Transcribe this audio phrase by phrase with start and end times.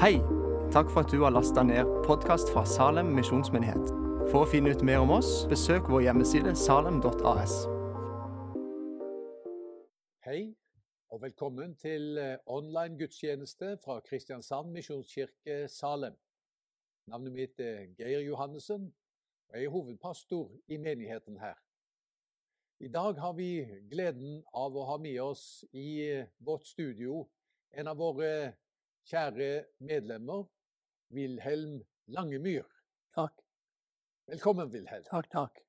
[0.00, 0.18] Hei!
[0.72, 3.86] Takk for at du har lasta ned podkast fra Salem misjonsmyndighet.
[4.28, 7.54] For å finne ut mer om oss, besøk vår hjemmeside salem.as.
[10.26, 10.42] Hei,
[11.08, 16.20] og velkommen til eh, online gudstjeneste fra Kristiansand misjonskirke Salem.
[17.08, 18.90] Navnet mitt er Geir Johannessen,
[19.48, 21.56] og jeg er hovedpastor i menigheten her.
[22.84, 27.24] I dag har vi gleden av å ha med oss i eh, vårt studio
[27.72, 28.52] en av våre
[29.06, 30.44] kjære medlemmer,
[31.14, 32.64] Wilhelm Langemyr.
[33.14, 33.40] Takk,
[34.26, 35.04] Velkommen, Wilhelm.
[35.10, 35.60] takk, takk.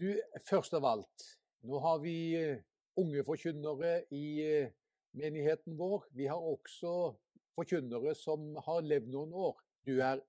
[0.00, 0.14] Du,
[0.48, 1.24] først av alt,
[1.68, 2.62] nå har vi eh,
[2.96, 4.70] unge forkynnere i eh,
[5.18, 6.06] menigheten vår.
[6.16, 7.14] Vi har også
[7.58, 9.58] forkynnere som har levd noen år.
[9.84, 10.22] Du er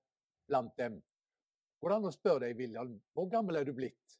[0.50, 0.98] blant dem.
[1.80, 4.18] Hvordan å spørre deg, Wilhelm, hvor gammel er du blitt?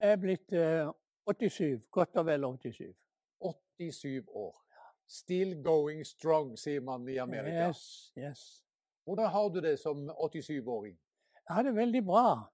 [0.00, 0.90] Jeg er blitt eh,
[1.30, 2.90] 87, godt og vel 87.
[3.78, 4.56] 87 år.
[5.10, 7.68] Still going strong, sier man i Amerika.
[7.68, 8.64] Yes, yes.
[9.04, 10.98] Hvordan har du det som 87-åring?
[11.48, 12.52] Jeg har det veldig bra.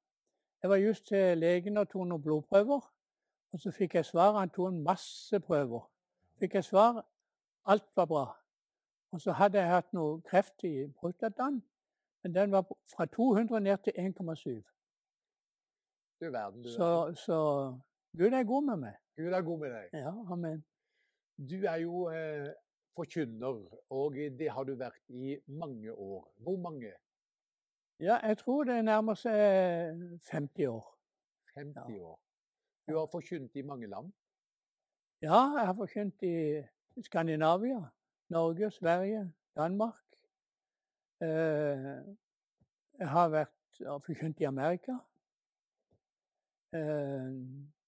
[0.62, 2.86] Jeg var just til legen og tok noen blodprøver.
[3.52, 4.38] Og så fikk jeg svar.
[4.38, 5.84] Han tok en masse prøver.
[6.40, 7.02] Fikk jeg svar.
[7.66, 8.24] Alt var bra.
[9.12, 11.60] Og så hadde jeg hatt noe kreft i prostataen.
[12.22, 14.62] Men den var fra 200 ned til 1,7.
[16.20, 17.38] Du verden, du Så, så
[18.16, 18.96] Gud er god med meg.
[19.16, 19.92] Gud er god med deg.
[19.92, 20.64] Ja, amen.
[21.38, 22.52] Du er jo eh,
[22.96, 23.58] forkynner,
[23.92, 26.22] og det har du vært i mange år.
[26.40, 26.92] Hvor mange?
[28.00, 30.86] Ja, jeg tror det nærmer seg 50 år.
[31.56, 32.00] 50 Ja.
[32.04, 32.18] år.
[32.88, 34.12] Du har forkynt i mange land.
[35.22, 36.62] Ja, jeg har forkynt i
[37.02, 37.82] Skandinavia,
[38.28, 40.04] Norge, Sverige, Danmark.
[41.20, 42.04] Eh,
[42.98, 43.52] jeg har vært
[44.04, 44.96] forkynt i Amerika.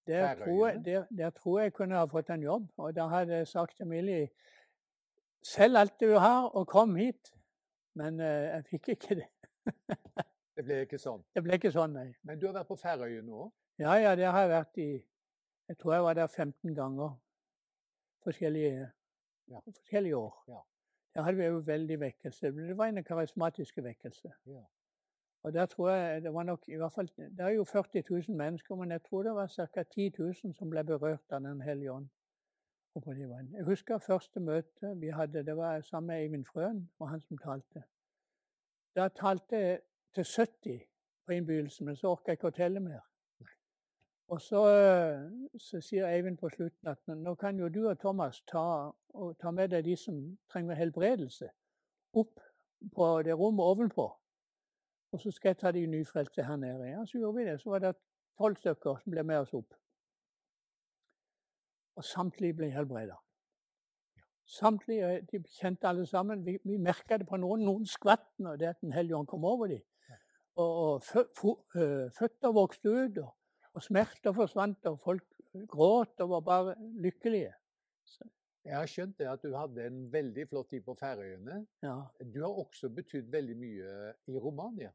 [0.09, 2.69] Der, tror der, der tror jeg kunne ha fått en jobb.
[2.77, 4.28] Og da hadde jeg sagt til Millie
[5.45, 7.33] Selg alt du har, og kom hit.
[7.95, 9.28] Men eh, jeg fikk ikke det.
[10.59, 11.20] Det ble ikke sånn.
[11.37, 12.09] Det ble ikke sånn, nei.
[12.27, 13.53] Men du har vært på Færøyene òg.
[13.78, 14.87] Ja, ja, der har jeg vært i
[15.69, 17.12] Jeg tror jeg var der 15 ganger.
[18.27, 18.88] Forskjellige,
[19.53, 19.61] Ja.
[19.61, 20.34] forskjellige år.
[20.49, 20.59] Ja.
[21.15, 22.50] Der hadde vi jo veldig vekkelse.
[22.56, 24.32] Det var en karismatisk vekkelse.
[24.47, 24.65] Ja.
[25.48, 28.36] Og der tror jeg det var nok i hvert fall, Det er jo 40 000
[28.36, 29.82] mennesker, men jeg tror det var ca.
[29.82, 32.09] 10 000 som ble berørt av Den hellige ånd.
[33.06, 35.44] Jeg husker første møte vi hadde.
[35.47, 37.82] Det var sammen med Eivind Frøen, og han som talte.
[38.97, 39.81] Da talte jeg
[40.14, 40.81] til 70
[41.26, 43.00] på innbydelsen, men så orka jeg ikke å telle mer.
[44.28, 44.62] Og så,
[45.58, 49.50] så sier Eivind på slutten at nå kan jo du og Thomas ta, og ta
[49.50, 51.48] med deg de som trenger helbredelse,
[52.12, 52.41] opp
[52.94, 54.10] på det rommet ovenpå.
[55.12, 56.91] Og så skal jeg ta de nyfrelste her nede.
[56.91, 57.60] Ja, så gjorde vi det.
[57.60, 57.94] Så var det
[58.38, 59.74] tolv stykker som ble med oss opp.
[61.96, 63.16] Og samtlige ble helbreda.
[64.48, 66.46] Samtlige, eh, De kjente alle sammen.
[66.46, 67.64] Vi, vi merka det på noen.
[67.64, 69.82] Noen skvatt når Den hellige ånd kom over dem.
[70.58, 71.02] Og, og
[72.19, 73.34] føtter vokste ut, og,
[73.75, 75.25] og smerter forsvant, og folk
[75.69, 77.52] gråt og var bare lykkelige.
[78.04, 78.25] Så,
[78.64, 81.66] Jeg har skjønt det at du hadde en veldig flott tid på Færøyene.
[81.82, 81.94] ja.
[82.34, 84.91] Du har også betydd veldig mye i Romania.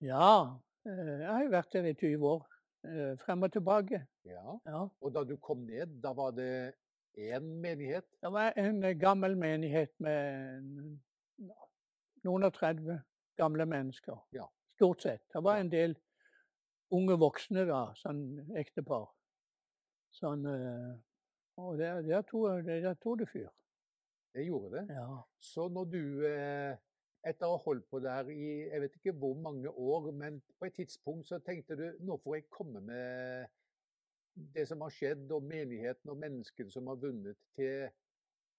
[0.00, 0.44] ja.
[0.86, 2.46] øh, Jeg har jo vært der i 20 år.
[2.84, 4.06] øh, Frem og tilbake.
[4.24, 4.58] Ja.
[4.66, 4.86] Ja.
[5.00, 6.74] Og da du kom ned, da var det
[7.18, 8.04] én menighet.
[8.22, 10.60] Det var en øh, gammel menighet med
[12.24, 13.00] noen og 30
[13.36, 14.26] gamle mennesker.
[14.32, 14.44] Ja.
[14.76, 15.22] Stort sett.
[15.32, 15.96] Det var en del
[16.90, 18.20] unge voksne, da, sånn
[18.56, 19.08] ektepar.
[20.14, 20.44] Sånn,
[21.56, 23.48] og der, der, tog, der tog det fyr.
[24.34, 24.86] Det gjorde det.
[24.90, 25.20] Ja.
[25.38, 26.76] Så når du, eh,
[27.24, 30.66] etter å ha holdt på der i jeg vet ikke hvor mange år, men på
[30.66, 33.46] et tidspunkt så tenkte du nå får jeg komme med
[34.56, 37.86] det som har skjedd, og menigheten og menneskene som har vunnet til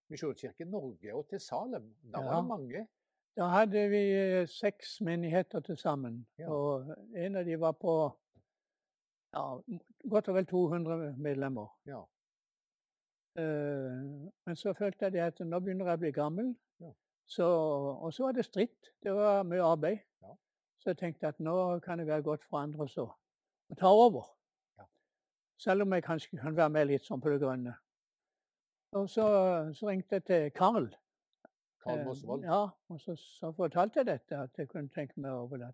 [0.09, 1.89] Misjonskirken Norge og til Salem.
[2.13, 2.39] Da var Ja.
[2.41, 2.87] det mange.
[3.35, 6.21] Da hadde vi eh, seks menigheter til sammen.
[6.39, 6.47] Ja.
[6.47, 7.95] Og en av de var på
[9.35, 9.57] ja,
[10.09, 11.67] godt og vel 200 medlemmer.
[11.85, 12.05] Ja.
[13.35, 16.53] Eh, men så følte jeg det at nå begynner jeg å bli gammel.
[16.83, 16.91] Ja.
[17.27, 18.91] Så, og så var det stritt.
[19.03, 20.03] Det var mye arbeid.
[20.23, 20.35] Ja.
[20.79, 24.29] Så jeg tenkte at nå kan det være godt for andre også å ta over.
[24.79, 24.87] Ja.
[25.59, 27.75] Selv om jeg kanskje kan være med litt sånn på det grønne.
[28.95, 29.25] Og så,
[29.75, 30.87] så ringte jeg til Karl.
[31.83, 32.43] Karl Eh, Mosvold.
[32.43, 35.73] Ja, og så, så fortalte jeg dette, at jeg kunne tenke meg over det.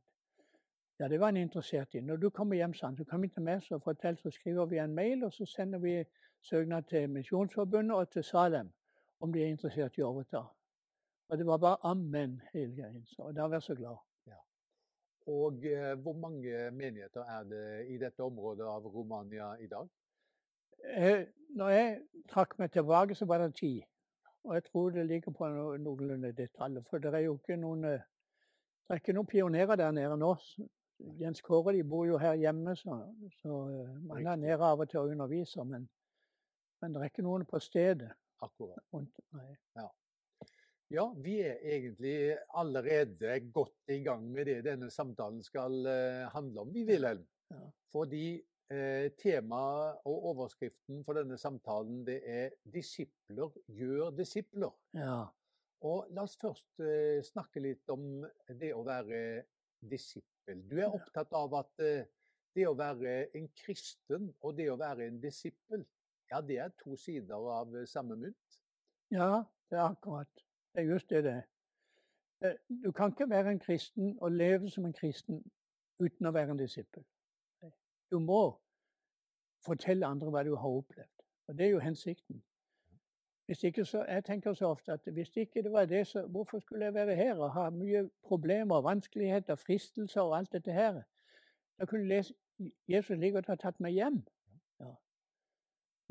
[0.99, 2.01] Ja, det var han interessert i.
[2.01, 4.77] Når du kommer hjem, sa han, så kom til meg, så fortell, så skriver vi
[4.77, 5.95] en mail, og så sender vi
[6.41, 8.71] søknad til Misjonsforbundet og til Salem
[9.21, 10.41] om de er interessert i å overta.
[11.29, 13.05] Og det var bare amen hele greien.
[13.05, 13.99] Så da var så glad.
[15.29, 19.89] Og eh, hvor mange menigheter er det i dette området av Romania i dag?
[20.97, 21.99] Eh, når jeg
[22.29, 23.85] trakk meg tilbake, så var det ti.
[24.43, 26.85] og jeg tror det ligger på no, noenlunde det tallet.
[26.89, 28.01] For det er jo ikke noen eh,
[28.87, 30.35] det er ikke noen pionerer der nede nå.
[31.19, 32.97] Jens Kåre de bor jo her hjemme, så,
[33.41, 33.59] så
[34.07, 35.63] man er nede av og til og underviser.
[35.63, 35.85] Men,
[36.81, 38.11] men det er ikke noen på stedet.
[38.41, 38.81] Akkurat.
[39.37, 39.51] Nei.
[40.91, 46.65] Ja, vi er egentlig allerede godt i gang med det denne samtalen skal eh, handle
[46.65, 47.21] om, vi, Wilhelm.
[47.53, 47.61] Ja.
[47.93, 48.25] Fordi
[48.73, 54.75] eh, temaet og overskriften for denne samtalen det er 'Disipler gjør disipler'.
[54.97, 55.21] Ja.
[55.87, 58.25] Og la oss først eh, snakke litt om
[58.59, 59.45] det å være
[59.79, 60.59] disippel.
[60.67, 62.03] Du er opptatt av at eh,
[62.55, 65.85] det å være en kristen og det å være en disippel,
[66.31, 68.59] ja, det er to sider av eh, samme mynt.
[69.11, 70.27] ja, det er akkurat.
[70.73, 71.43] Det er just det det er.
[72.41, 75.43] Eh, Du kan ikke være en kristen og leve som en kristen
[75.99, 77.03] uten å være en disippel.
[78.11, 78.57] Du må
[79.65, 81.21] fortelle andre hva du har opplevd.
[81.47, 82.43] Og det er jo hensikten.
[83.45, 86.59] Hvis ikke så, Jeg tenker så ofte at hvis ikke det var det, så hvorfor
[86.59, 91.01] skulle jeg være her og ha mye problemer, vanskeligheter, fristelser og alt dette her?
[91.79, 92.33] Da kunne lese,
[92.87, 94.21] Jesus ligger og har tatt meg hjem.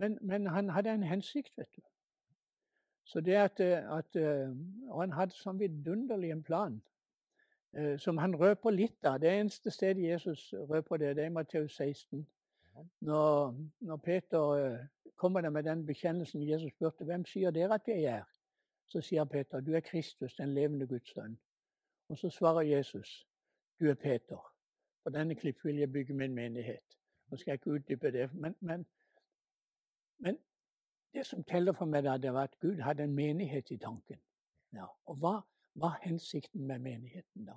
[0.01, 1.83] Men, men han hadde en hensikt, vet du.
[3.05, 4.53] Så det at, eh, at eh,
[4.97, 6.77] han hadde sånn vidunderlig en plan
[7.77, 9.19] eh, som han røper litt av.
[9.21, 12.23] Det eneste stedet Jesus røper det, det er i Matteus 16.
[13.05, 14.79] Når, når Peter
[15.21, 18.29] kommer med den bekjennelsen Jesus spurte hvem sier dere at jeg er,
[18.89, 21.37] så sier Peter du er Kristus, den levende Guds sønn.
[22.09, 23.27] Og så svarer Jesus
[23.81, 24.41] du er Peter.
[25.05, 26.97] På denne klipp vil jeg bygge min menighet.
[27.29, 28.87] Nå skal jeg ikke utdype det, men, men,
[30.21, 30.39] men
[31.15, 34.21] det som teller for meg, da, det var at Gud hadde en menighet i tanken.
[34.73, 35.41] Ja, og hva
[35.75, 37.57] var hensikten med menigheten da?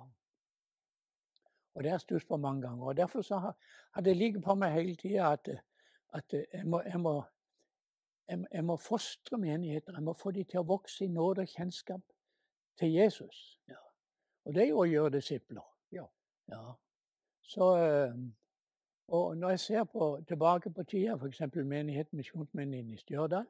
[1.74, 2.86] Og det har jeg stusset på mange ganger.
[2.86, 3.56] og Derfor så har,
[3.92, 5.48] har det ligget på meg hele tida at,
[6.14, 7.14] at jeg, må, jeg, må,
[8.28, 9.92] jeg, må- jeg må fostre menigheter.
[9.92, 12.02] Jeg må få dem til å vokse i nåde og kjennskap
[12.78, 13.60] til Jesus.
[13.68, 13.80] Ja.
[14.44, 15.66] Og det er jo å gjøre disipler.
[15.92, 16.06] Ja.
[16.50, 16.62] ja.
[17.42, 18.14] Så, eh,
[19.08, 21.42] og når jeg ser på, tilbake på tida, f.eks.
[21.54, 23.46] menigheten Misjonsmenigheten i Stjørdal,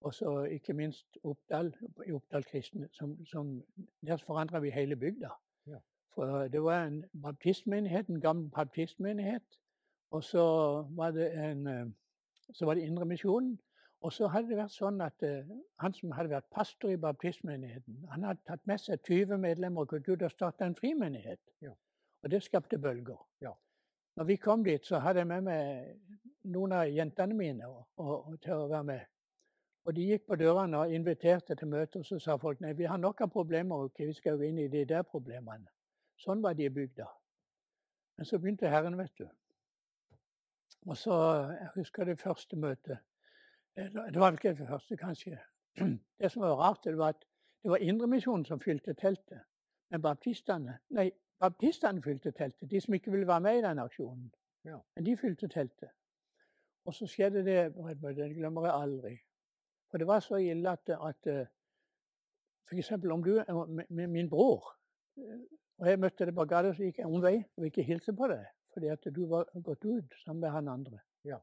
[0.00, 1.74] og så ikke minst Oppdal,
[2.06, 3.62] i Oppdal kristne, som, som
[4.06, 5.28] der forandra vi hele bygda.
[5.66, 5.80] Ja.
[6.14, 9.60] For det var en baptistmenighet, en gammel baptistmenighet,
[10.10, 10.44] og så
[10.96, 11.86] var det en eh,
[12.54, 13.60] så var det Indremisjonen.
[14.00, 15.48] Og så hadde det vært sånn at uh,
[15.82, 19.92] han som hadde vært pastor i baptistmenigheten, han hadde tatt med seg 20 medlemmer og
[19.92, 21.40] gått ut og starta en frimenighet.
[21.60, 21.74] Ja.
[22.24, 23.20] Og det skapte bølger.
[23.44, 23.52] Ja.
[24.16, 28.36] Når vi kom dit, så hadde jeg med meg noen av jentene mine og, og,
[28.42, 29.06] til å være med.
[29.88, 32.88] Og de gikk på dørene og inviterte til møte, og så sa folk nei, vi
[32.88, 35.70] har nok av problemer, ok, vi skal jo inn i de der problemene.
[36.20, 37.06] Sånn var de bygda.
[38.18, 39.24] Men så begynte Herren, vet du.
[40.86, 41.14] Og så,
[41.60, 42.98] Jeg husker det første møtet.
[43.76, 45.38] Eh, Det var ikke det første, kanskje.
[46.20, 47.24] Det som var rart, det var at
[47.62, 49.40] det var Indremisjonen som fylte teltet.
[49.90, 52.70] Men baptistene Nei, baptistene fylte teltet.
[52.70, 54.32] De som ikke ville være med i den aksjonen.
[54.64, 54.78] Ja.
[54.96, 55.88] Men de fylte teltet.
[56.84, 59.16] Og så skjedde det på et møte, det glemmer jeg aldri.
[59.90, 61.50] For det var så ille at, at f.eks.
[62.68, 63.34] for eksempel om du
[63.68, 64.76] med, med min bror
[65.16, 65.40] eh,
[65.78, 68.44] Og jeg møtte deg på gata, så gikk jeg omvei og ikke hilse på deg.
[68.72, 70.98] Fordi at du var gått ut sammen med han andre.
[71.24, 71.38] Ja.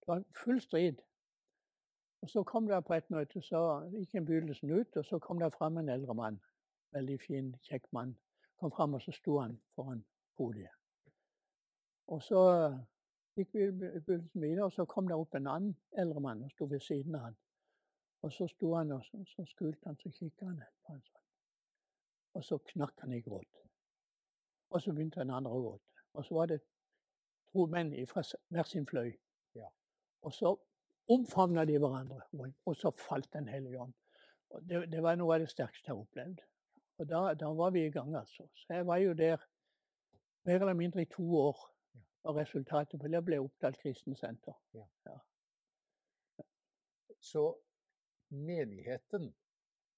[0.00, 1.02] Det var full strid.
[2.22, 5.50] Og så kom det på et møte, så gikk innbydelsen ut, og så kom det
[5.52, 6.38] fram en eldre mann.
[6.94, 8.14] Veldig fin, kjekk mann.
[8.62, 10.04] Kom fram, og så sto han foran
[10.38, 10.70] podiet.
[12.06, 12.42] Og så
[13.34, 16.68] gikk vi innbydelsen videre, og så kom det opp en annen eldre mann og sto
[16.70, 17.38] ved siden av han.
[18.22, 21.24] Og så sto han, og så, så skulte han, så kikket han på han sånn.
[22.38, 23.58] Og så knakk han i gråt.
[24.70, 26.06] Og så begynte den andre å gråte.
[26.14, 26.60] Og så var det
[27.50, 28.22] to menn fra
[28.54, 29.10] hver sin fløy.
[29.58, 29.72] Ja.
[30.22, 30.54] Og så
[31.10, 32.22] omfavna de hverandre,
[32.62, 33.98] og så falt Den hellige ånd.
[34.70, 36.46] Det, det var noe av det sterkeste jeg har opplevd.
[37.00, 38.46] Og da, da var vi i gang, altså.
[38.54, 39.36] Så jeg var jo der
[40.44, 41.58] mer eller mindre i to år.
[41.94, 42.00] Ja.
[42.22, 44.54] Og resultatet på det ble Oppdal kristensenter.
[47.20, 47.54] Så
[48.28, 49.34] menigheten,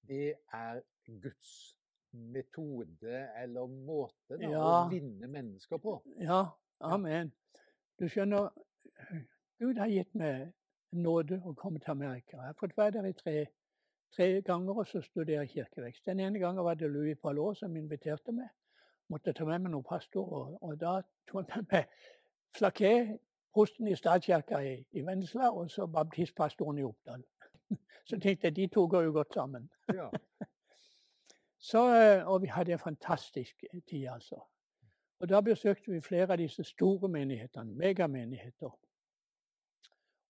[0.07, 0.81] det er
[1.21, 1.77] Guds
[2.11, 5.97] metode eller måte da, å vinne mennesker på.
[6.21, 6.45] Ja,
[6.79, 7.33] amen.
[7.99, 8.51] Du skjønner,
[9.59, 10.53] Gud har gitt meg
[10.95, 12.37] nåde å komme til Amerika.
[12.37, 13.35] Jeg har fått være der i tre,
[14.15, 16.05] tre ganger og så studere kirkevekst.
[16.05, 18.49] Den ene gangen var det Louis Palot som inviterte meg.
[19.09, 20.57] Måtte ta med meg noen pastorer.
[20.61, 21.83] Og da tok jeg med
[22.55, 23.17] Flaké,
[23.53, 27.23] prosten i statskirka i, i Vennesla, og så baptistpastoren i Oppdal.
[28.05, 29.69] Så tenkte jeg de to går jo godt sammen.
[29.93, 30.09] Ja.
[31.69, 34.39] Så, eh, og vi hadde en fantastisk tid, altså.
[35.19, 38.69] Og da besøkte vi flere av disse store menighetene, megamenigheter.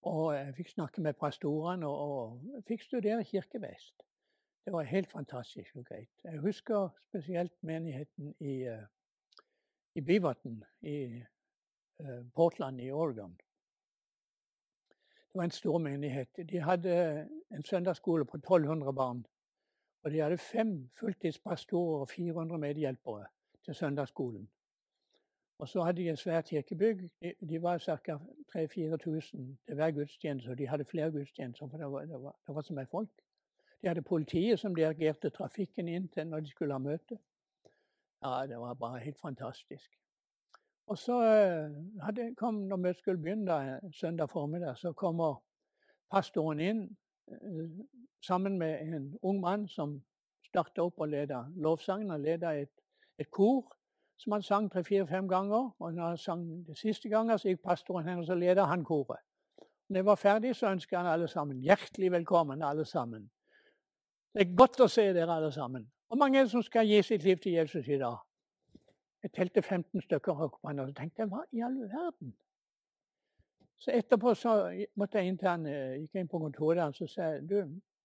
[0.06, 4.04] Og jeg fikk snakke med pastorene og, og fikk studere kirkevest.
[4.66, 6.10] Det var helt fantastisk og greit.
[6.24, 8.86] Jeg husker spesielt menigheten i, uh,
[9.96, 10.98] i Byvatn i
[12.02, 13.36] uh, Portland i Oregon.
[15.36, 16.30] Det var en stor menighet.
[16.50, 19.26] De hadde en søndagsskole på 1200 barn.
[20.04, 23.26] Og de hadde fem fulltidspastorer og 400 medhjelpere
[23.66, 24.50] til søndagsskolen.
[25.58, 27.10] Og så hadde de en svær kirkebygg.
[27.22, 28.18] De, de var ca.
[28.56, 30.50] 3000-4000 til hver gudstjeneste.
[30.50, 33.10] Og de hadde flere gudstjenester, for det var, det var, det var så mye folk.
[33.82, 37.18] De hadde politiet som dirigerte trafikken inn til når de skulle ha møte.
[38.24, 39.92] Ja, det var bare helt fantastisk.
[40.88, 45.42] Og så eh, hadde, kom, når møtet skulle begynne da, søndag formiddag, så kommer
[46.12, 46.82] pastoren inn
[47.32, 47.70] eh,
[48.26, 50.02] sammen med en ung mann som
[50.46, 52.10] starta opp og leda lovsangen.
[52.10, 52.74] Han leda et,
[53.18, 53.75] et, kor
[54.18, 55.72] som han sang tre-fire-fem ganger.
[55.80, 59.22] Og når han sang det siste gangen, så gikk pastoren hennes og leda han koret.
[59.90, 62.62] Når jeg var ferdig, så ønska han alle sammen hjertelig velkommen.
[62.62, 63.30] alle sammen.
[64.34, 65.92] Det er godt å se dere alle sammen.
[66.08, 68.18] Hvor mange er det som skal gi sitt liv til Jesus i dag?
[69.24, 72.36] Jeg telte 15 stykker og tenkte hva i all verden?
[73.78, 74.52] Så etterpå så
[74.96, 77.58] måtte jeg inn til han, eh, gikk inn på kontoret hans og sa du,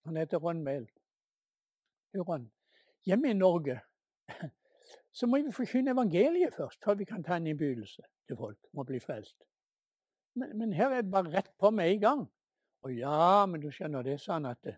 [0.05, 0.87] han heter Ron Mehl.
[2.15, 2.51] Du, Ron,
[3.07, 3.81] hjemme i Norge
[5.13, 8.83] så må vi forkynne evangeliet først, før vi kan ta en innbydelse til folk om
[8.83, 9.37] å bli frelst.
[10.39, 12.23] Men, men, her er det bare rett på med en gang.
[12.87, 14.77] Å ja, men du skjønner, det er sånn at det,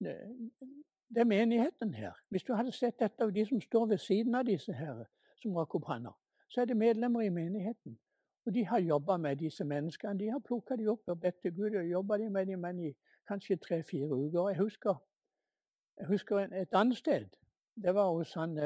[0.00, 2.16] det, er menigheten her.
[2.32, 5.04] Hvis du hadde sett dette av de som står ved siden av disse her,
[5.42, 6.14] som rakk opp handa,
[6.48, 7.98] så er det medlemmer i menigheten.
[8.44, 10.18] Og de har jobba med disse menneskene.
[10.18, 12.92] De har plukka dem opp og bedt til Gud og jobba med dem i
[13.28, 14.48] kanskje tre-fire uker.
[14.48, 15.00] Jeg husker,
[15.98, 17.28] jeg husker et annet sted.
[17.76, 18.58] Det var hos han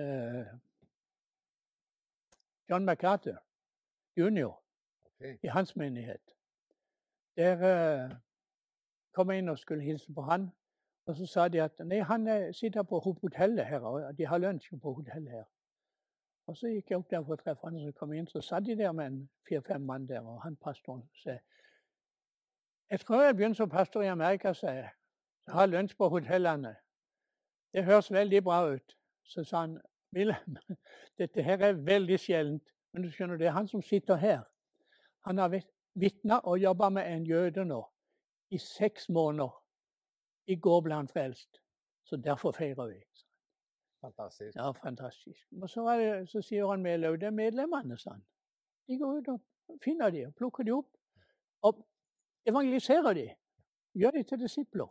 [0.00, 0.46] eh, eh,
[2.68, 3.32] John McCarthy
[4.16, 4.62] junior
[5.14, 5.38] okay.
[5.42, 6.20] i hans menighet.
[7.36, 8.10] Der eh,
[9.12, 10.52] kom jeg inn og skulle hilse på han.
[11.06, 14.72] Og så sa de at nei, han sitter på hotellet her, og de har lunsj
[14.82, 15.44] på hotellet her.
[16.46, 18.28] Og så gikk jeg opp der for å treffe han, og så kom jeg inn,
[18.30, 21.38] så satt de der med en fire-fem mann der, og han pastoren sa
[22.90, 24.90] Jeg tror jeg begynner som pastor i Amerika, sa jeg.
[25.48, 26.76] Har lunsj på hotellene.
[27.72, 28.96] Det høres veldig bra ut.
[29.26, 29.78] Så sa han
[30.16, 30.56] Wilhelm,
[31.20, 32.72] dette her er veldig sjeldent.
[32.92, 34.46] Men du skjønner, det er han som sitter her.
[35.26, 35.52] Han har
[35.94, 37.82] vitna og jobba med en jøde nå
[38.50, 39.52] i seks måneder.
[40.46, 41.58] I går ble han frelst,
[42.06, 43.00] så derfor feirer vi.
[44.00, 44.56] Fantastisk.
[44.56, 45.48] Ja, fantastisk.
[45.62, 48.22] Og så, det, så sier han Melhaug, det er medlemmene, sånn.
[48.86, 50.92] De går ut og finner de og plukker de opp.
[51.66, 51.82] Og
[52.46, 53.26] evangeliserer de.
[53.96, 54.88] Gjør de til disipler.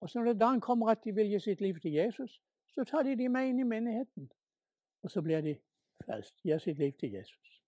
[0.00, 2.38] Og så når det dagen kommer at de vil gi sitt liv til Jesus,
[2.74, 4.30] så tar de de med inn i menigheten.
[5.02, 5.54] Og så blir de
[6.04, 6.34] frelst.
[6.44, 7.62] Gir sitt liv til Jesus.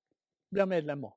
[0.51, 1.15] Blir medlemmer.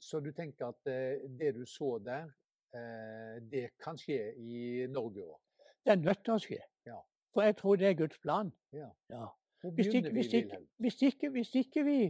[0.00, 2.30] Så du tenker at eh, det du så der,
[2.74, 5.38] Eh, det kan skje i Norge òg.
[5.84, 6.58] Det er nødt til å skje.
[6.86, 6.98] Ja.
[7.34, 8.52] For jeg tror det er Guds plan.
[8.72, 8.90] Ja.
[9.10, 9.26] ja.
[9.74, 12.00] Hvis, ikke, hvis, ikke, hvis, ikke, hvis, ikke, vi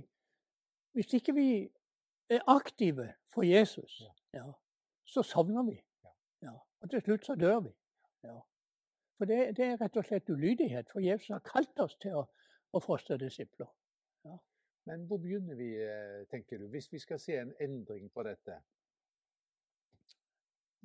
[0.93, 1.49] Hvis ikke vi
[2.29, 4.03] er aktive for Jesus,
[4.35, 4.45] ja.
[5.07, 5.79] så sovner vi.
[6.81, 7.73] Og til slutt så dør vi.
[9.21, 10.89] For det, det, er rett og slett ulydighet.
[10.89, 12.23] For Jesus har kalt oss til å,
[12.73, 13.69] å fosterdisipler.
[14.89, 18.57] Men hvor begynner vi, eh, tenker du, hvis vi skal se en endring på dette?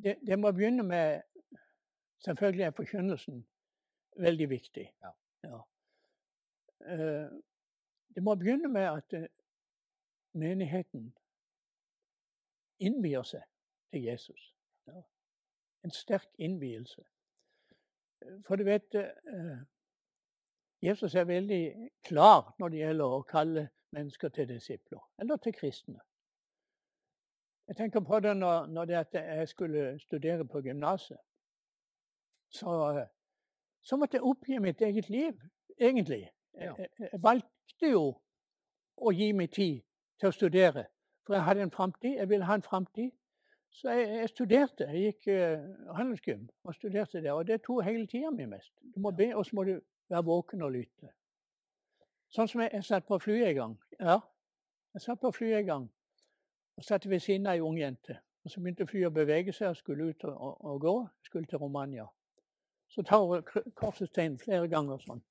[0.04, 1.22] det, det, må begynne med
[2.25, 3.48] Selvfølgelig er forkynnelsen
[4.18, 4.94] veldig viktig.
[5.04, 5.12] Ja.
[5.44, 5.60] Ja.
[6.92, 7.32] Eh,
[8.15, 9.27] det må begynne med at eh,
[10.34, 11.13] menigheten
[12.80, 13.44] innvier seg
[13.92, 14.54] til Jesus.
[14.88, 15.01] Ja.
[15.84, 17.04] En sterk innvielse.
[18.48, 19.58] For du vet eh,
[20.86, 26.00] Jesus er veldig klar når det gjelder å kalle mennesker til disipler, eller til kristne.
[27.67, 31.17] Jeg tenker på det når, når det jeg skulle studere på gymnaset.
[32.50, 33.05] Så,
[33.82, 35.34] så, måtte jeg oppgi mitt eget liv,
[35.79, 36.29] egentlig.
[36.53, 36.75] Ja.
[36.77, 38.03] Jeg, jeg, valgte jo
[38.98, 39.82] å gi meg tid
[40.20, 40.86] til å studere.
[41.25, 42.20] For jeg hadde en framtid.
[42.20, 43.12] Jeg ville ha en framtid.
[43.75, 44.88] Så jeg, jeg, studerte.
[44.88, 47.34] Jeg gikk uh, handelsgym og studerte der.
[47.34, 48.72] Og det tok hele tida mi mest.
[48.96, 49.74] Du må be, og så må du
[50.10, 51.12] være våken og lytte.
[52.32, 53.75] Sånn som jeg, jeg satt på flyet en gang.
[54.00, 54.20] Ja,
[54.96, 55.89] jeg satt på flyet en gang.
[56.79, 58.17] Og satt ved siden av ei ung jente.
[58.46, 60.96] Og Så begynte flyet å bevege seg og skulle ut og, og, og gå.
[61.27, 62.08] Skulle til Romania.
[62.88, 63.44] Så tar hun
[63.75, 65.24] korsesteinen flere ganger sånn.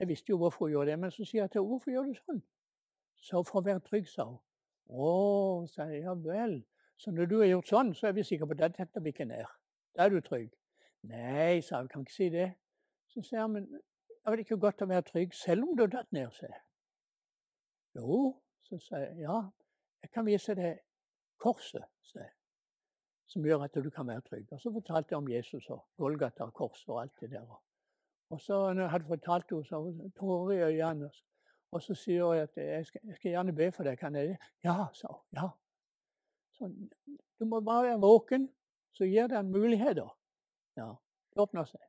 [0.00, 2.08] Jeg visste jo hvorfor hun gjorde det, men så sier jeg til henne hvorfor gjør
[2.10, 2.42] du sånn?
[3.16, 4.40] Så for å være trygg, sa hun.
[4.92, 5.12] Å,
[5.72, 6.02] sa jeg.
[6.04, 6.58] Ja vel.
[6.96, 9.12] Så når du har gjort sånn, så er vi sikre på at da detter vi
[9.12, 9.44] ikke ned.
[9.96, 10.48] Da er du trygg.
[11.06, 11.90] Nei, sa jeg.
[11.92, 12.46] Kan ikke si det.
[13.12, 13.68] Så sier jeg, men
[14.26, 16.48] er det ikke godt å være trygg selv om du har datt ned, sa.
[17.96, 18.32] Jo,
[18.66, 19.20] så sa jeg.
[19.24, 19.42] Ja,
[20.02, 20.80] jeg kan vise deg
[21.40, 22.32] korset, sa jeg.
[23.26, 24.46] som gjør at du kan være trygg.
[24.54, 27.46] Og så fortalte jeg om Jesus og Golgata og korset og alt det der.
[28.30, 31.10] Og så når jeg hadde fortalt henne, så hun tårer i øynene.
[31.72, 33.98] Og så sier hun at jeg skal, jeg skal gjerne be for deg.
[33.98, 34.36] Kan jeg det?
[34.64, 35.22] Ja, sa hun.
[35.34, 35.48] Ja.
[36.56, 36.70] Så
[37.38, 38.48] du må bare være våken,
[38.96, 40.08] så gir det en mulighet, da.
[40.80, 40.92] Ja,
[41.34, 41.82] det åpner seg.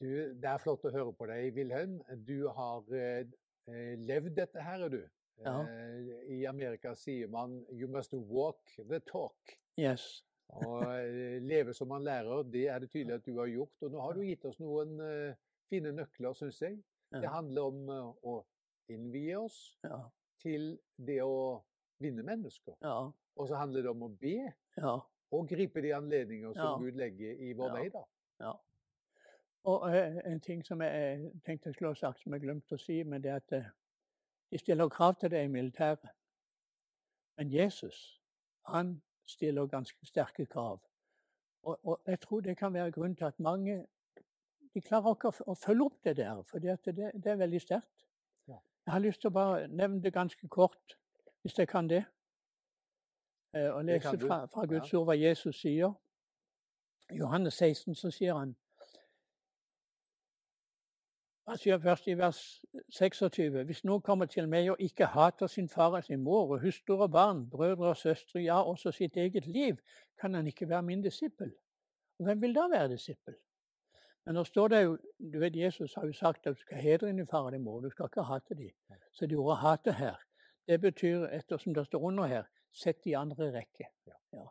[0.00, 1.98] Du, det er flott å høre på deg, Wilhelm.
[2.26, 3.26] Du har eh,
[3.68, 5.02] eh levd dette her, du.
[5.42, 5.56] Ja.
[5.66, 9.58] Eh, I Amerika sier man 'you must walk the talk'.
[9.76, 10.24] Yes.
[10.54, 13.82] og eh, leve som man lærer, det er det tydelig at du har gjort.
[13.82, 15.34] Og nå har du gitt oss noen uh,
[15.68, 16.78] fine nøkler, syns jeg.
[17.10, 17.20] Ja.
[17.24, 17.88] Det handler om
[18.22, 18.36] å
[18.92, 19.98] innvie oss ja.
[20.42, 21.64] til det å
[22.02, 22.76] vinne mennesker.
[22.84, 23.10] Ja.
[23.36, 24.36] Og så handler det om å be
[25.34, 27.88] og gripe de anledninger som Gud legger i vår vei.
[27.90, 28.04] da.
[28.40, 28.52] Ja.
[29.64, 33.00] Og uh, en ting som jeg tenkte å slå sagt, som jeg glemte å si,
[33.02, 33.70] men det er at uh,
[34.52, 36.12] de stiller krav til det i militæret.
[37.38, 38.20] Men Jesus
[38.68, 40.80] han stiller ganske sterke krav.
[41.62, 43.86] Og, og, jeg tror det kan være grunn til at mange
[44.74, 48.06] de klarer ikke å, å følge opp det der, for det, det, er veldig sterkt.
[48.48, 48.58] Ja.
[48.86, 50.96] Jeg har lyst til å bare nevne det ganske kort,
[51.42, 52.02] hvis jeg kan det.
[53.54, 55.92] Eh, og lese fra, fra Guds ord hva Jesus sier.
[57.12, 58.54] I Johannes 16 så sier han
[61.44, 62.38] han sier først i vers
[62.88, 66.62] 26.: Hvis noen kommer til meg og ikke hater sin far og sin mor og
[66.62, 69.76] hustru og barn, brødre og søstre, ja, også sitt eget liv,
[70.20, 71.52] kan han ikke være min disippel.
[72.18, 73.36] Og hvem vil da være disippel?
[74.24, 74.96] Men nå står det jo,
[75.32, 77.80] du vet Jesus har jo sagt at du skal hedre din far og din mor,
[77.80, 78.70] du skal ikke hate dem.
[79.12, 80.16] Så det ordet 'hate' her,
[80.68, 82.44] det betyr, ettersom det står under her,
[82.74, 83.88] sett i andre rekke.
[84.32, 84.46] Ja.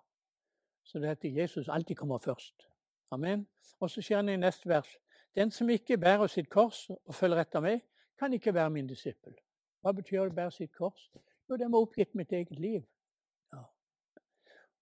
[0.83, 2.67] Så det heter Jesus alltid kommer først.
[3.11, 3.47] Amen.
[3.79, 4.97] Og så skjer det i neste vers.
[5.35, 7.81] Den som ikke bærer sitt kors og følger etter meg,
[8.19, 9.35] kan ikke være min disippel.
[9.81, 11.09] Hva betyr det å bære sitt kors?
[11.49, 12.83] Jo, det må oppgitt mitt eget liv.
[13.51, 13.63] Ja.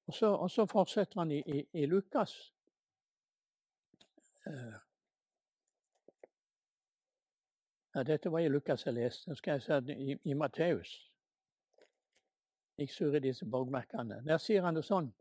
[0.07, 2.35] Og, så, og, så, fortsetter han i, i, i Lukas.
[4.45, 4.77] Uh,
[7.95, 9.29] ja, dette var i Lukas jeg leste.
[9.29, 11.10] Nå skal jeg se i, i Matteus.
[12.77, 14.23] Ikke i disse borgmerkene.
[14.25, 15.11] Der sier han det sånn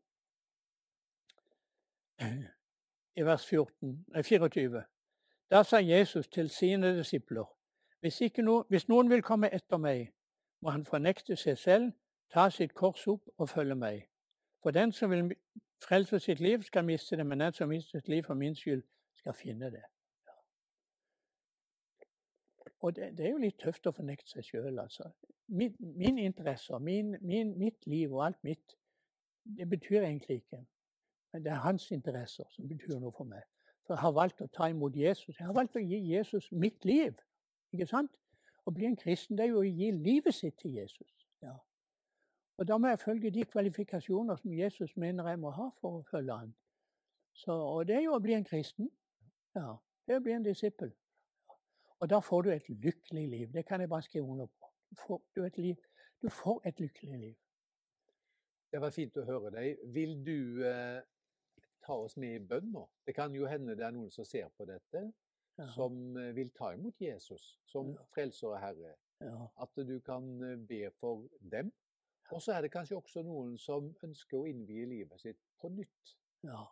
[3.16, 4.82] i vers 14, 24.
[5.50, 7.44] Da sa Jesus til sine disipler,
[8.00, 10.12] hvis, no, hvis noen vil komme etter meg,
[10.60, 11.92] må han fornekte seg selv,
[12.32, 14.06] ta sitt kors opp og følge meg.
[14.62, 15.32] For den som vil
[15.84, 18.82] frelse sitt liv, skal miste det, men den som mister sitt liv for min skyld,
[19.16, 19.82] skal finne det.
[22.80, 25.10] Og det, det, er jo litt tøft å fornekte seg sjøl, altså.
[25.50, 28.76] Min, min interesser, min, min, mitt liv og alt mitt,
[29.58, 30.60] det betyr egentlig ikke.
[31.32, 33.42] Men det er hans interesser som betyr noe for meg.
[33.86, 35.34] For jeg har valgt å ta imot Jesus.
[35.38, 37.16] Jeg har valgt å gi Jesus mitt liv.
[37.74, 38.14] Ikke sant?
[38.66, 41.26] Å bli en kristen det er jo å gi livet sitt til Jesus.
[41.42, 41.56] Ja.
[42.60, 46.06] Og da må jeg følge de kvalifikasjoner som Jesus mener jeg må ha for å
[46.10, 46.54] følge han.
[47.32, 48.90] Så, og det er jo å bli en kristen.
[49.56, 50.90] Ja, Det er å bli en disippel.
[52.00, 53.52] Og da får du et lykkelig liv.
[53.52, 54.59] Det kan jeg bare skrive under på.
[54.98, 55.76] Får, du et, liv.
[56.22, 57.38] Du får et lykkelig liv.
[58.70, 59.83] Det var fint å høre deg.
[59.94, 61.00] Vil du eh,
[61.83, 62.85] ta oss med i bønn nå.
[63.07, 65.05] Det kan jo hende det er noen som ser på dette,
[65.59, 65.68] ja.
[65.74, 68.05] som eh, vil ta imot Jesus som ja.
[68.14, 68.96] frelser og herre.
[69.20, 69.46] Ja.
[69.64, 71.72] At du kan eh, be for dem.
[72.31, 76.14] Og så er det kanskje også noen som ønsker å innvie livet sitt på nytt.
[76.46, 76.62] Ja,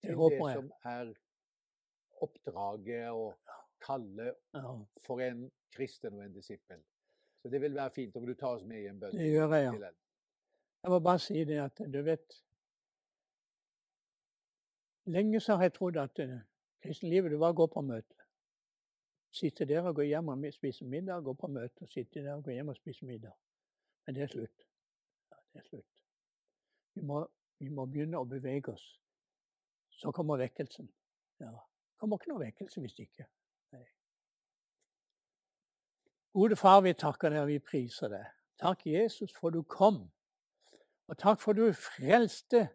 [0.00, 0.46] det håper jeg.
[0.46, 1.12] Det som er
[2.22, 4.38] oppdraget og kallet
[5.04, 6.80] for en kristen og en disippel.
[7.42, 9.16] Så det vil være fint om du tar oss med i en bønn.
[9.18, 9.90] Det gjør jeg, ja.
[10.82, 12.42] Jeg må bare si det at du vet
[15.04, 16.36] Lenge så har jeg trodd at uh,
[16.82, 18.14] kristenlivet det var å gå på møte.
[19.34, 22.44] Sitte der og gå hjem og spise middag, gå på møte og sitte der og
[22.46, 23.34] gå hjem og spise middag.
[24.06, 24.66] Men det er slutt.
[25.32, 25.88] Ja, det er slutt.
[26.94, 27.24] Vi må,
[27.58, 28.84] vi må begynne å bevege oss.
[29.98, 30.86] Så kommer vekkelsen.
[31.42, 31.50] Ja.
[31.50, 33.26] Det kommer ikke noe vekkelse hvis ikke.
[36.32, 38.24] Gode Far, vi takker deg og vi priser deg.
[38.62, 39.98] Takk, Jesus, for du kom.
[41.12, 42.70] Og takk for du frelste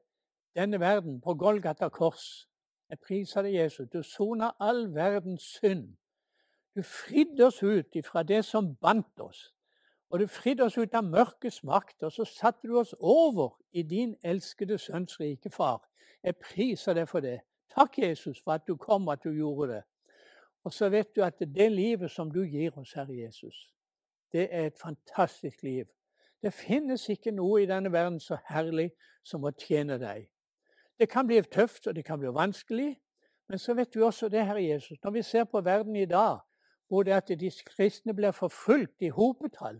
[0.54, 2.46] denne verden på Golgata kors.
[2.89, 3.89] Jeg priser deg, Jesus.
[3.89, 5.88] Du soner all verdens synd.
[6.78, 9.48] Du fridde oss ut fra det som bandt oss.
[10.13, 13.82] Og du fridde oss ut av mørkets makt, og så satte du oss over i
[13.82, 15.82] din elskede sønns rike far.
[16.24, 17.39] Jeg priser deg for det.
[17.74, 19.84] Takk, Jesus, for at du kom, at du gjorde det.
[20.67, 23.56] Og så vet du at det livet som du gir oss, Herre Jesus,
[24.36, 25.86] det er et fantastisk liv.
[26.43, 28.89] Det finnes ikke noe i denne verden så herlig
[29.23, 30.25] som å tjene deg.
[30.99, 32.89] Det kan bli tøft, og det kan bli vanskelig.
[33.47, 36.43] Men så vet vi også det, Herre Jesus, når vi ser på verden i dag,
[36.91, 39.80] hvor det at de kristne blir forfulgt i hopetall,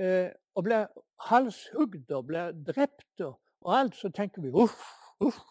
[0.00, 0.88] eh, og blir
[1.28, 4.80] halshugd og blir drept og, alt, så tenker vi uff,
[5.20, 5.44] uff.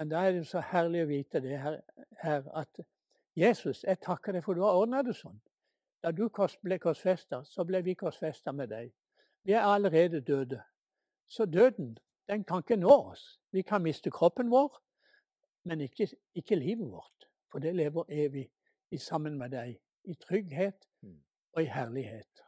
[0.00, 1.82] Men da er det så herlig å vite det her,
[2.24, 2.86] her at
[3.36, 5.36] Jesus, jeg takker deg for du har ordna det sånn.
[6.02, 6.28] Da du
[6.62, 8.92] ble korsfesta, så ble vi korsfesta med deg.
[9.44, 10.62] Vi er allerede døde.
[11.28, 11.96] Så døden,
[12.28, 13.38] den kan ikke nå oss.
[13.52, 14.72] Vi kan miste kroppen vår,
[15.64, 17.28] men ikke, ikke livet vårt.
[17.52, 18.48] For det lever evig
[18.90, 19.76] i sammen med deg.
[20.04, 21.20] I trygghet mm.
[21.52, 22.42] og i herlighet.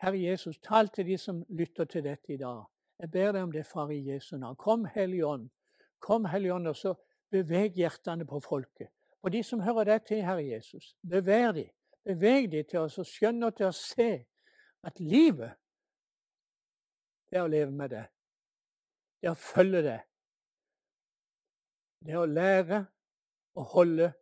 [0.00, 2.64] Herre Jesus, tal til de som lytter til dette i dag.
[2.98, 4.56] Jeg ber deg om det, far, i Jesu navn.
[4.56, 5.48] Kom, Hellige Ånd.
[6.00, 6.94] Kom, Hellige Ånd, og så
[7.30, 8.88] beveg hjertene på folket.
[9.26, 11.64] Og de som hører deg til, Herre Jesus, beveg de.
[12.06, 14.10] Beveg de til å skjønne og til å se
[14.86, 15.56] at livet,
[17.26, 18.04] det er å leve med det.
[19.18, 19.96] Det er å følge det.
[22.06, 22.78] Det er å lære
[23.58, 24.12] å holde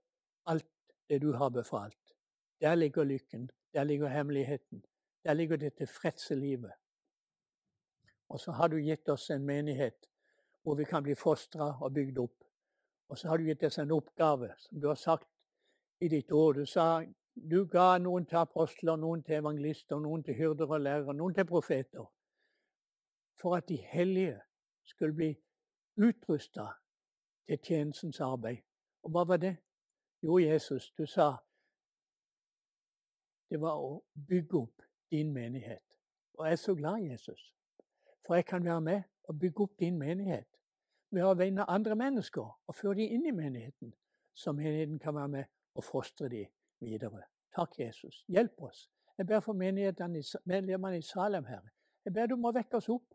[0.49, 0.71] alt
[1.12, 2.17] det du har befalt.
[2.64, 3.51] Der ligger lykken.
[3.77, 4.81] Der ligger hemmeligheten.
[5.25, 6.73] Der ligger det tilfredse livet.
[8.33, 10.09] Og så har du gitt oss en menighet
[10.62, 12.43] hvor vi kan bli fostra og bygd opp.
[13.09, 15.29] Og så har du gitt oss en oppgave, som du har sagt
[16.01, 16.55] i ditt ord.
[16.55, 21.14] Du sa du ga noen til apostler, noen til evangelister, noen til hyrder og lærere,
[21.14, 22.07] noen til profeter.
[23.40, 24.40] For at de hellige
[24.85, 25.31] skulle bli
[25.97, 26.67] utrusta
[27.47, 28.62] til tjenestens arbeid.
[29.03, 29.57] Og hva var det?
[30.23, 31.35] Jo, Jesus, du sa
[33.51, 35.85] det var å bygge opp din menighet.
[36.38, 37.53] Og jeg er så glad, Jesus,
[38.27, 40.54] for jeg kan være med og bygge opp din menighet
[41.14, 43.94] ved å vinne andre mennesker og føre dem inn i menigheten,
[44.35, 46.50] så menigheten kan være med og fostre dem
[46.81, 47.22] videre.
[47.55, 48.24] Takk, Jesus.
[48.29, 48.88] Hjelp oss.
[49.18, 51.70] Jeg ber for medlemmene i Salem, Herre.
[52.05, 53.07] Jeg ber du må vekke oss opp.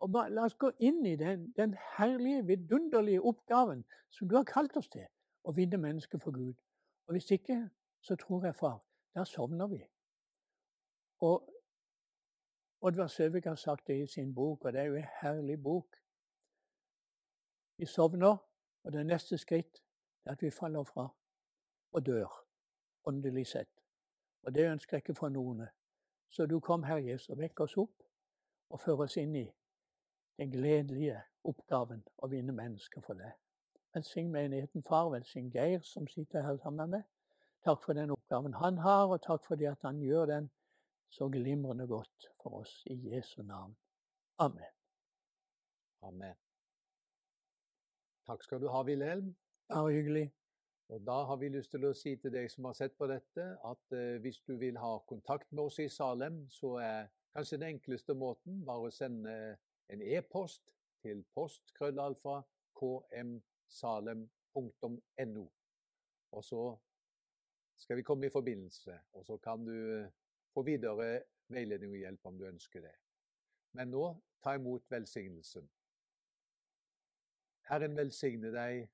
[0.00, 4.76] Og la oss gå inn i den, den herlige, vidunderlige oppgaven som du har kalt
[4.76, 5.06] oss til,
[5.44, 6.54] å vinne mennesker for Gud.
[7.06, 7.56] Og hvis ikke,
[8.04, 8.78] så tror jeg, far,
[9.14, 9.80] da sovner vi.
[11.24, 11.50] Og
[12.84, 15.96] Oddvar Søvik har sagt det i sin bok, og det er jo en herlig bok.
[17.76, 18.36] Vi sovner,
[18.84, 19.82] og det neste skritt
[20.24, 21.08] er at vi faller fra
[21.92, 22.44] og dør,
[23.04, 23.70] åndelig sett.
[24.42, 25.66] Og det ønsker jeg ikke for noen.
[26.30, 28.02] Så du kom, Herre Jesus, og vekk oss opp
[28.70, 29.46] og før oss inn i
[30.38, 33.32] den gledelige oppgaven å vinne mennesker for deg.
[33.94, 35.10] Velsign menigheten, far.
[35.12, 37.06] Velsign Geir, som sitter her sammen med.
[37.64, 40.50] Takk for den oppgaven han har, og takk for at han gjør den
[41.14, 43.76] så glimrende godt for oss i Jesu navn.
[44.38, 44.72] Amen.
[46.02, 46.43] Amen.
[48.26, 49.36] Takk skal du ha, Wilhelm.
[49.68, 50.32] Bare hyggelig.
[50.88, 53.58] Og Da har vi lyst til å si til deg som har sett på dette,
[53.64, 57.68] at eh, hvis du vil ha kontakt med oss i Salem, så er kanskje den
[57.74, 59.58] enkleste måten bare å sende
[59.92, 60.72] en e-post
[61.04, 62.42] til postkrøllalfa
[62.80, 64.16] kmsalem.no.
[66.32, 66.78] Og så
[67.76, 70.08] skal vi komme i forbindelse, og så kan du
[70.54, 72.96] få videre veiledning og hjelp om du ønsker det.
[73.76, 75.68] Men nå, ta imot velsignelsen.
[77.70, 78.84] Herren velsigne deg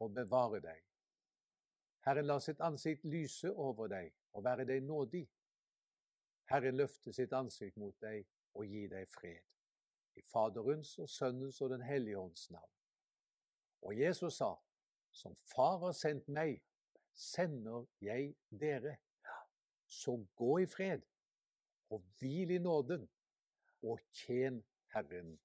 [0.00, 0.80] og bevare deg.
[2.06, 5.26] Herren lar sitt ansikt lyse over deg og være deg nådig.
[6.50, 9.42] Herren løfte sitt ansikt mot deg og gi deg fred.
[10.16, 12.72] I Faderens og Sønnens og Den hellige ånds navn.
[13.82, 14.54] Og Jesus sa,
[15.12, 16.60] som Far har sendt meg,
[17.14, 18.96] sender jeg dere.
[19.86, 21.02] Så gå i fred
[21.90, 23.08] og hvil i nåden,
[23.82, 24.62] og tjen
[24.94, 25.38] Herren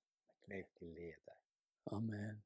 [0.48, 1.40] med glede.
[1.92, 2.44] Amen.